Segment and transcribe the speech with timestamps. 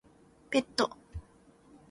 [0.49, 0.89] ペット